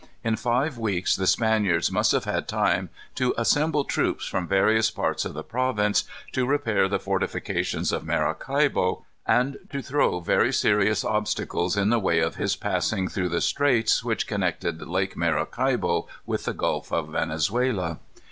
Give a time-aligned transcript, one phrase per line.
[0.23, 5.25] In five weeks the Spaniards must have had time to assemble troops from various parts
[5.25, 11.77] of the province, to repair the fortifications of Maracaibo, and to throw very serious obstacles
[11.77, 16.53] in the way of his passing through the straits which connected Lake Maracaibo with the
[16.53, 17.99] Gulf of Venezuela.